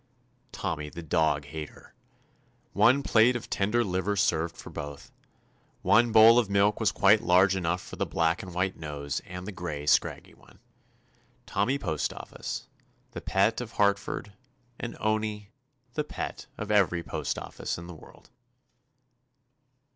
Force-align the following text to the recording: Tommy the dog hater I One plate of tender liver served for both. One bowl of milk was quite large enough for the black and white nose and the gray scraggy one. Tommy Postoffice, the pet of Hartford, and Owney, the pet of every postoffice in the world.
Tommy 0.51 0.89
the 0.89 1.03
dog 1.03 1.45
hater 1.45 1.93
I 1.93 2.69
One 2.73 3.03
plate 3.03 3.35
of 3.35 3.51
tender 3.51 3.83
liver 3.83 4.15
served 4.15 4.57
for 4.57 4.71
both. 4.71 5.11
One 5.83 6.11
bowl 6.11 6.39
of 6.39 6.49
milk 6.49 6.79
was 6.79 6.91
quite 6.91 7.21
large 7.21 7.55
enough 7.55 7.81
for 7.83 7.97
the 7.97 8.05
black 8.07 8.41
and 8.41 8.51
white 8.51 8.75
nose 8.75 9.19
and 9.27 9.45
the 9.45 9.51
gray 9.51 9.85
scraggy 9.85 10.33
one. 10.33 10.57
Tommy 11.45 11.77
Postoffice, 11.77 12.67
the 13.11 13.21
pet 13.21 13.61
of 13.61 13.73
Hartford, 13.73 14.33
and 14.79 14.97
Owney, 14.99 15.51
the 15.93 16.03
pet 16.03 16.47
of 16.57 16.71
every 16.71 17.03
postoffice 17.03 17.77
in 17.77 17.85
the 17.85 17.93
world. 17.93 18.31